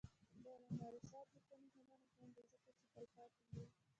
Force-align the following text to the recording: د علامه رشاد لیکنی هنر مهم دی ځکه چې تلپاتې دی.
د 0.43 0.45
علامه 0.45 0.87
رشاد 0.95 1.27
لیکنی 1.35 1.67
هنر 1.75 1.97
مهم 2.11 2.29
دی 2.35 2.43
ځکه 2.51 2.71
چې 2.77 2.85
تلپاتې 2.93 3.43
دی. 3.51 3.63